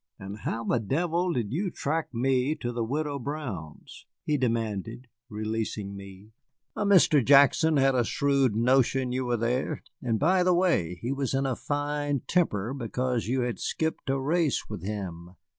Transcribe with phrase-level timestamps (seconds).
[0.17, 5.95] "And how the devil did you track me to the Widow Brown's?" he demanded, releasing
[5.95, 6.31] me.
[6.75, 7.23] "A Mr.
[7.23, 9.83] Jackson had a shrewd notion you were there.
[10.01, 14.19] And by the way, he was in a fine temper because you had skipped a
[14.19, 15.35] race with him."